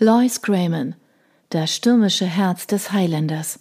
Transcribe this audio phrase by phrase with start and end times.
[0.00, 0.96] Lois Grayman
[1.50, 3.60] Das stürmische Herz des Highlanders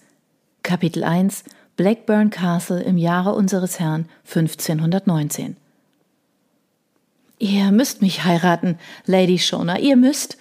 [0.64, 1.44] Kapitel 1
[1.76, 5.58] Blackburn Castle im Jahre unseres Herrn 1519
[7.38, 10.40] Ihr müsst mich heiraten, Lady Shona, ihr müsst.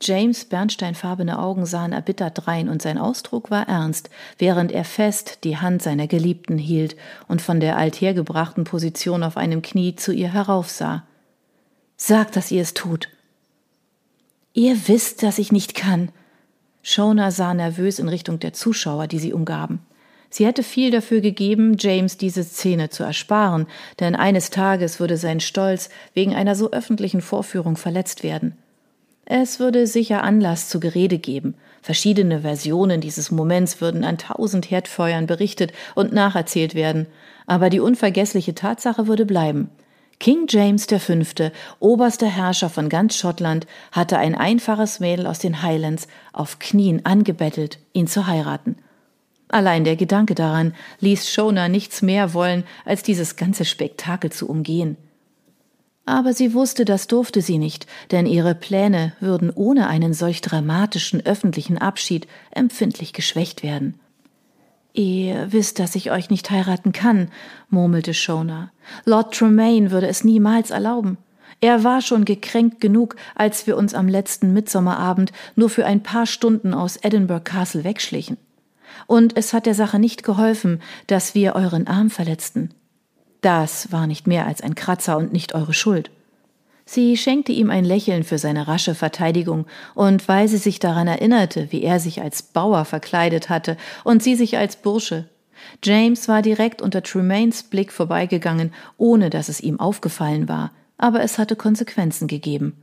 [0.00, 4.08] James bernsteinfarbene Augen sahen erbittert drein und sein Ausdruck war ernst,
[4.38, 6.96] während er fest die Hand seiner Geliebten hielt
[7.28, 11.04] und von der althergebrachten Position auf einem Knie zu ihr heraufsah.
[11.98, 13.10] Sagt, dass ihr es tut.
[14.56, 16.08] Ihr wisst, dass ich nicht kann.
[16.82, 19.80] Shona sah nervös in Richtung der Zuschauer, die sie umgaben.
[20.30, 23.66] Sie hätte viel dafür gegeben, James diese Szene zu ersparen,
[24.00, 28.56] denn eines Tages würde sein Stolz wegen einer so öffentlichen Vorführung verletzt werden.
[29.26, 31.54] Es würde sicher Anlass zu Gerede geben.
[31.82, 37.08] Verschiedene Versionen dieses Moments würden an tausend Herdfeuern berichtet und nacherzählt werden.
[37.46, 39.68] Aber die unvergessliche Tatsache würde bleiben.
[40.18, 46.08] King James V., oberster Herrscher von ganz Schottland, hatte ein einfaches Mädel aus den Highlands
[46.32, 48.76] auf Knien angebettelt, ihn zu heiraten.
[49.48, 54.96] Allein der Gedanke daran ließ Shona nichts mehr wollen, als dieses ganze Spektakel zu umgehen.
[56.04, 61.24] Aber sie wusste, das durfte sie nicht, denn ihre Pläne würden ohne einen solch dramatischen
[61.26, 63.98] öffentlichen Abschied empfindlich geschwächt werden.
[64.96, 67.28] Ihr wisst, dass ich euch nicht heiraten kann,
[67.68, 68.72] murmelte Shona.
[69.04, 71.18] Lord Tremaine würde es niemals erlauben.
[71.60, 76.24] Er war schon gekränkt genug, als wir uns am letzten Mitsommerabend nur für ein paar
[76.24, 78.38] Stunden aus Edinburgh Castle wegschlichen.
[79.06, 82.70] Und es hat der Sache nicht geholfen, dass wir euren Arm verletzten.
[83.42, 86.10] Das war nicht mehr als ein Kratzer und nicht eure Schuld.
[86.88, 91.66] Sie schenkte ihm ein Lächeln für seine rasche Verteidigung, und weil sie sich daran erinnerte,
[91.70, 95.28] wie er sich als Bauer verkleidet hatte und sie sich als Bursche.
[95.84, 101.38] James war direkt unter Tremaines Blick vorbeigegangen, ohne dass es ihm aufgefallen war, aber es
[101.38, 102.74] hatte Konsequenzen gegeben.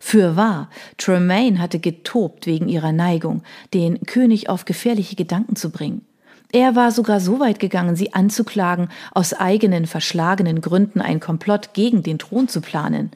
[0.00, 3.42] Für wahr, Tremaine hatte getobt wegen ihrer Neigung,
[3.74, 6.04] den König auf gefährliche Gedanken zu bringen.
[6.52, 12.02] Er war sogar so weit gegangen, sie anzuklagen, aus eigenen verschlagenen Gründen ein Komplott gegen
[12.02, 13.10] den Thron zu planen.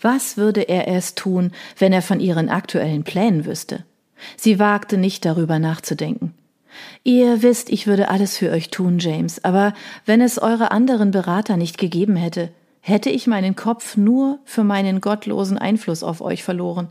[0.00, 3.84] Was würde er erst tun, wenn er von ihren aktuellen Plänen wüsste?
[4.36, 6.34] Sie wagte nicht darüber nachzudenken.
[7.02, 9.74] Ihr wisst, ich würde alles für euch tun, James, aber
[10.06, 12.50] wenn es eure anderen Berater nicht gegeben hätte,
[12.80, 16.88] hätte ich meinen Kopf nur für meinen gottlosen Einfluss auf euch verloren.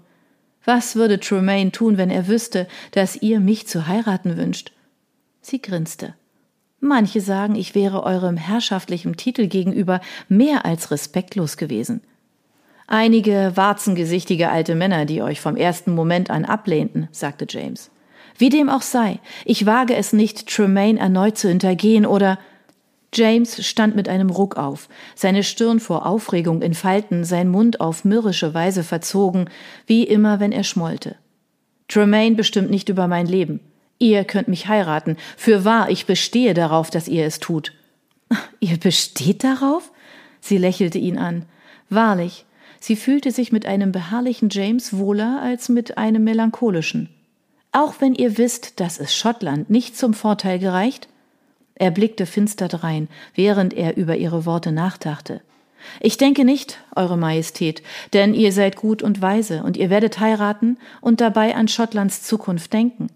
[0.65, 4.73] Was würde Tremaine tun, wenn er wüsste, dass ihr mich zu heiraten wünscht?
[5.41, 6.13] Sie grinste.
[6.79, 12.01] Manche sagen, ich wäre eurem herrschaftlichen Titel gegenüber mehr als respektlos gewesen.
[12.91, 17.91] Einige warzengesichtige alte Männer, die euch vom ersten Moment an ablehnten, sagte James.
[18.35, 22.39] Wie dem auch sei, ich wage es nicht, Tremaine erneut zu hintergehen oder
[23.13, 28.05] James stand mit einem Ruck auf, seine Stirn vor Aufregung in Falten, sein Mund auf
[28.05, 29.51] mürrische Weise verzogen,
[29.85, 31.16] wie immer, wenn er schmollte.
[31.89, 33.59] Tremaine bestimmt nicht über mein Leben.
[34.00, 35.16] Ihr könnt mich heiraten.
[35.38, 37.71] Für wahr, ich bestehe darauf, dass ihr es tut.
[38.59, 39.91] Ihr besteht darauf?
[40.41, 41.45] Sie lächelte ihn an.
[41.91, 42.45] Wahrlich,
[42.79, 47.09] sie fühlte sich mit einem beharrlichen James wohler als mit einem melancholischen.
[47.72, 51.07] Auch wenn ihr wisst, dass es Schottland nicht zum Vorteil gereicht?
[51.75, 55.41] Er blickte finster drein, während er über ihre Worte nachdachte.
[56.01, 57.81] Ich denke nicht, Eure Majestät,
[58.13, 62.73] denn ihr seid gut und weise und ihr werdet heiraten und dabei an Schottlands Zukunft
[62.73, 63.07] denken.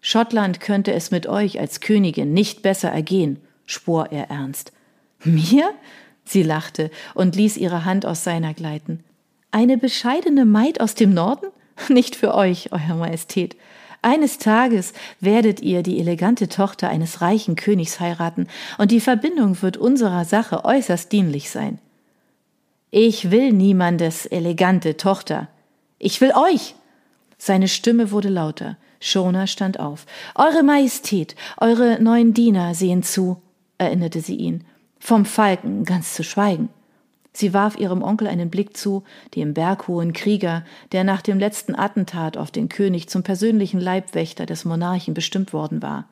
[0.00, 4.72] Schottland könnte es mit euch als Königin nicht besser ergehen, schwor er ernst.
[5.24, 5.70] Mir?
[6.24, 9.04] Sie lachte und ließ ihre Hand aus seiner gleiten.
[9.50, 11.46] Eine bescheidene Maid aus dem Norden?
[11.88, 13.56] Nicht für euch, Euer Majestät.
[14.02, 19.78] Eines Tages werdet ihr die elegante Tochter eines reichen Königs heiraten, und die Verbindung wird
[19.78, 21.78] unserer Sache äußerst dienlich sein.
[22.90, 25.48] Ich will niemandes elegante Tochter.
[25.98, 26.74] Ich will euch.
[27.38, 28.76] Seine Stimme wurde lauter.
[29.00, 30.06] Shona stand auf.
[30.34, 33.40] Eure Majestät, eure neuen Diener sehen zu,
[33.78, 34.64] erinnerte sie ihn.
[35.06, 36.70] Vom Falken ganz zu schweigen.
[37.34, 39.04] Sie warf ihrem Onkel einen Blick zu,
[39.34, 44.64] dem berghohen Krieger, der nach dem letzten Attentat auf den König zum persönlichen Leibwächter des
[44.64, 46.08] Monarchen bestimmt worden war.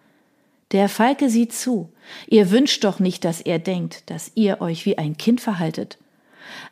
[0.72, 1.90] Der Falke sieht zu.
[2.26, 5.96] Ihr wünscht doch nicht, dass er denkt, dass ihr euch wie ein Kind verhaltet.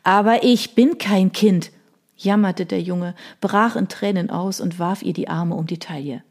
[0.03, 1.71] Aber ich bin kein Kind,
[2.15, 6.21] jammerte der Junge, brach in Tränen aus und warf ihr die Arme um die Taille.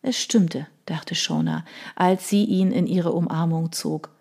[0.00, 1.64] Es stimmte, dachte Shona,
[1.96, 4.13] als sie ihn in ihre Umarmung zog.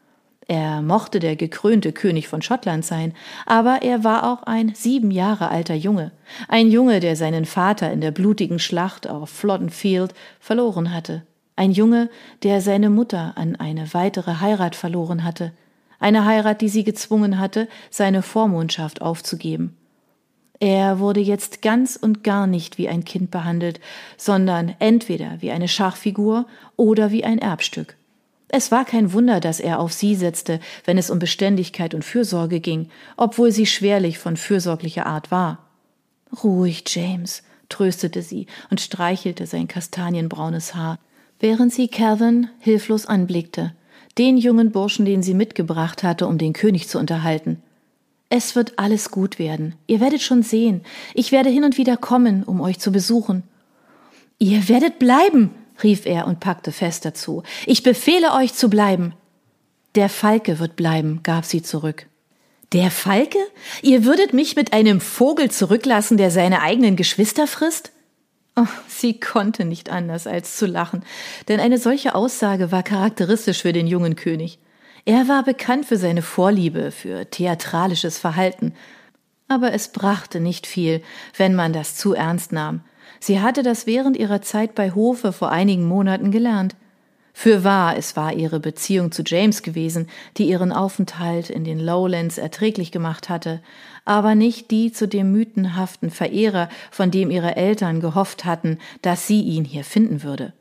[0.48, 3.14] Er mochte der gekrönte König von Schottland sein,
[3.46, 6.12] aber er war auch ein sieben Jahre alter Junge,
[6.48, 11.24] ein Junge, der seinen Vater in der blutigen Schlacht auf Flodden Field verloren hatte,
[11.56, 12.10] ein Junge,
[12.44, 15.54] der seine Mutter an eine weitere Heirat verloren hatte,
[16.00, 19.78] eine Heirat, die sie gezwungen hatte, seine Vormundschaft aufzugeben.
[20.60, 23.80] Er wurde jetzt ganz und gar nicht wie ein Kind behandelt,
[24.18, 27.96] sondern entweder wie eine Schachfigur oder wie ein Erbstück.
[28.56, 32.60] Es war kein Wunder, dass er auf sie setzte, wenn es um Beständigkeit und Fürsorge
[32.60, 35.66] ging, obwohl sie schwerlich von fürsorglicher Art war.
[36.44, 41.00] Ruhig, James, tröstete sie und streichelte sein kastanienbraunes Haar,
[41.40, 43.74] während sie Calvin hilflos anblickte,
[44.20, 47.64] den jungen Burschen, den sie mitgebracht hatte, um den König zu unterhalten.
[48.30, 49.74] Es wird alles gut werden.
[49.88, 50.84] Ihr werdet schon sehen.
[51.16, 53.42] Ich werde hin und wieder kommen, um euch zu besuchen.
[54.38, 55.50] Ihr werdet bleiben,
[55.82, 57.44] rief er und packte fest dazu.
[57.66, 59.14] Ich befehle euch zu bleiben.
[59.96, 62.08] Der Falke wird bleiben, gab sie zurück.
[62.74, 63.38] Der Falke?
[63.82, 67.92] Ihr würdet mich mit einem Vogel zurücklassen, der seine eigenen Geschwister frisst?
[68.56, 71.04] Oh, sie konnte nicht anders als zu lachen,
[71.48, 74.60] denn eine solche Aussage war charakteristisch für den jungen König.
[75.06, 78.74] Er war bekannt für seine Vorliebe für theatralisches Verhalten,
[79.48, 81.02] aber es brachte nicht viel,
[81.36, 82.82] wenn man das zu ernst nahm.
[83.24, 86.76] Sie hatte das während ihrer Zeit bei Hofe vor einigen Monaten gelernt.
[87.32, 92.38] Für wahr, es war ihre Beziehung zu James gewesen, die ihren Aufenthalt in den Lowlands
[92.38, 93.62] erträglich gemacht hatte,
[94.04, 99.40] aber nicht die zu dem mythenhaften Verehrer, von dem ihre Eltern gehofft hatten, dass sie
[99.40, 100.52] ihn hier finden würde.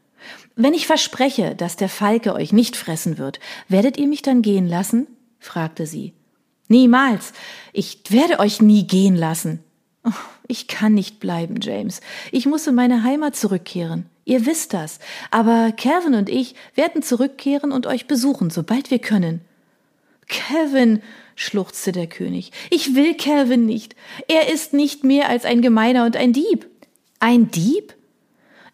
[0.55, 4.69] Wenn ich verspreche, dass der Falke euch nicht fressen wird, werdet ihr mich dann gehen
[4.69, 5.08] lassen?
[5.41, 6.12] fragte sie.
[6.69, 7.32] Niemals.
[7.73, 9.65] Ich werde euch nie gehen lassen.
[10.49, 12.00] Ich kann nicht bleiben, James.
[12.31, 14.06] Ich muss in meine Heimat zurückkehren.
[14.25, 14.99] Ihr wisst das.
[15.31, 19.41] Aber Kevin und ich werden zurückkehren und euch besuchen, sobald wir können.
[20.29, 21.03] Kevin,
[21.35, 23.97] schluchzte der König, ich will Kevin nicht.
[24.29, 26.69] Er ist nicht mehr als ein Gemeiner und ein Dieb.
[27.21, 27.94] Ein Dieb?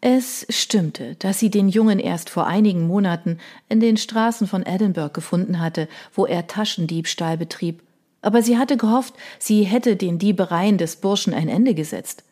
[0.01, 3.39] Es stimmte, dass sie den Jungen erst vor einigen Monaten
[3.69, 7.83] in den Straßen von Edinburgh gefunden hatte, wo er Taschendiebstahl betrieb.
[8.21, 12.25] Aber sie hatte gehofft, sie hätte den Diebereien des Burschen ein Ende gesetzt.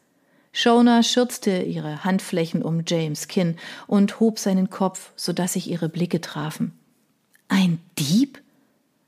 [0.52, 3.56] Shona schürzte ihre Handflächen um James Kinn
[3.86, 6.72] und hob seinen Kopf, so dass sich ihre Blicke trafen.
[7.48, 8.40] Ein Dieb?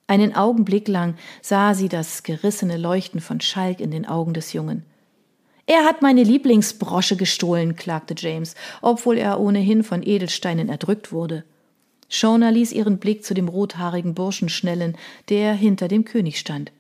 [0.06, 4.84] Einen Augenblick lang sah sie das gerissene Leuchten von Schalk in den Augen des Jungen.
[5.66, 11.44] Er hat meine Lieblingsbrosche gestohlen, klagte James, obwohl er ohnehin von Edelsteinen erdrückt wurde.
[12.08, 14.96] Shona ließ ihren Blick zu dem rothaarigen Burschen schnellen,
[15.28, 16.72] der hinter dem König stand.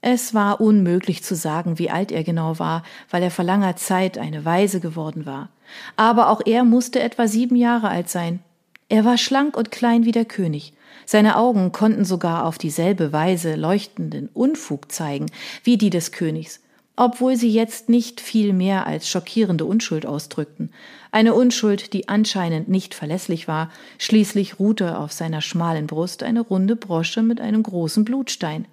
[0.00, 4.16] Es war unmöglich zu sagen, wie alt er genau war, weil er vor langer Zeit
[4.16, 5.48] eine Weise geworden war.
[5.96, 8.40] Aber auch er musste etwa sieben Jahre alt sein.
[8.88, 10.72] Er war schlank und klein wie der König.
[11.04, 15.26] Seine Augen konnten sogar auf dieselbe Weise leuchtenden Unfug zeigen
[15.64, 16.60] wie die des Königs,
[16.98, 20.70] obwohl sie jetzt nicht viel mehr als schockierende Unschuld ausdrückten.
[21.12, 26.74] Eine Unschuld, die anscheinend nicht verlässlich war, schließlich ruhte auf seiner schmalen Brust eine runde
[26.74, 28.66] Brosche mit einem großen Blutstein.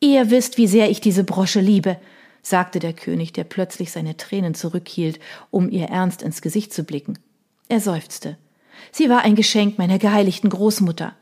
[0.00, 1.98] Ihr wisst, wie sehr ich diese Brosche liebe,
[2.40, 5.20] sagte der König, der plötzlich seine Tränen zurückhielt,
[5.50, 7.18] um ihr ernst ins Gesicht zu blicken.
[7.68, 8.38] Er seufzte.
[8.92, 11.14] Sie war ein Geschenk meiner geheiligten Großmutter.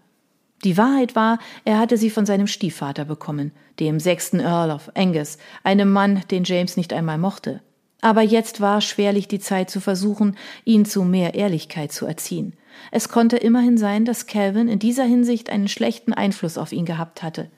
[0.64, 5.38] Die Wahrheit war, er hatte sie von seinem Stiefvater bekommen, dem sechsten Earl of Angus,
[5.62, 7.60] einem Mann, den James nicht einmal mochte.
[8.00, 12.54] Aber jetzt war schwerlich die Zeit zu versuchen, ihn zu mehr Ehrlichkeit zu erziehen.
[12.90, 17.22] Es konnte immerhin sein, dass Calvin in dieser Hinsicht einen schlechten Einfluss auf ihn gehabt
[17.22, 17.50] hatte.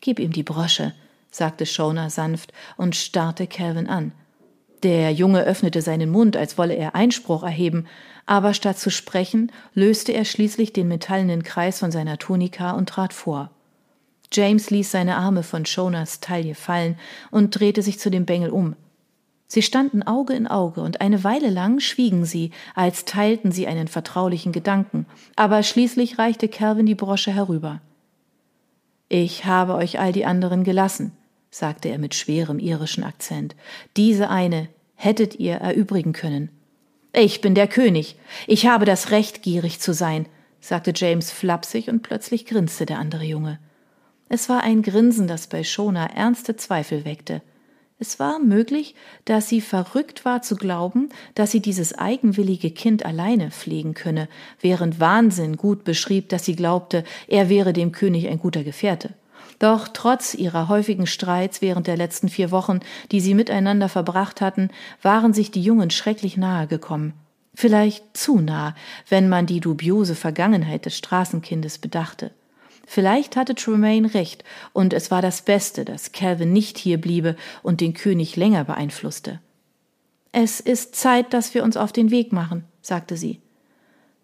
[0.00, 0.94] Gib ihm die Brosche,
[1.30, 4.12] sagte Shona sanft und starrte Calvin an.
[4.82, 7.86] Der Junge öffnete seinen Mund, als wolle er Einspruch erheben,
[8.26, 13.12] aber statt zu sprechen, löste er schließlich den metallenen Kreis von seiner Tunika und trat
[13.12, 13.50] vor.
[14.32, 16.96] James ließ seine Arme von Shonas Taille fallen
[17.30, 18.74] und drehte sich zu dem Bengel um.
[19.46, 23.86] Sie standen Auge in Auge und eine Weile lang schwiegen sie, als teilten sie einen
[23.86, 25.04] vertraulichen Gedanken,
[25.36, 27.82] aber schließlich reichte Calvin die Brosche herüber.
[29.10, 31.12] Ich habe euch all die anderen gelassen,
[31.52, 33.54] sagte er mit schwerem irischen Akzent.
[33.96, 36.48] Diese eine hättet ihr erübrigen können.
[37.12, 38.16] Ich bin der König.
[38.46, 40.26] Ich habe das Recht, gierig zu sein,
[40.60, 43.58] sagte James flapsig und plötzlich grinste der andere Junge.
[44.30, 47.42] Es war ein Grinsen, das bei Shona ernste Zweifel weckte.
[47.98, 48.94] Es war möglich,
[49.26, 54.28] dass sie verrückt war zu glauben, dass sie dieses eigenwillige Kind alleine pflegen könne,
[54.58, 59.10] während Wahnsinn gut beschrieb, dass sie glaubte, er wäre dem König ein guter Gefährte.
[59.62, 62.80] Doch trotz ihrer häufigen Streits während der letzten vier Wochen,
[63.12, 64.70] die sie miteinander verbracht hatten,
[65.02, 67.14] waren sich die Jungen schrecklich nahe gekommen.
[67.54, 68.74] Vielleicht zu nah,
[69.08, 72.32] wenn man die dubiose Vergangenheit des Straßenkindes bedachte.
[72.88, 74.42] Vielleicht hatte Tremaine recht,
[74.72, 79.38] und es war das Beste, dass Calvin nicht hier bliebe und den König länger beeinflusste.
[80.32, 83.40] Es ist Zeit, dass wir uns auf den Weg machen, sagte sie.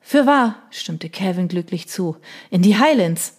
[0.00, 2.16] Für wahr, stimmte Calvin glücklich zu.
[2.50, 3.37] In die Highlands.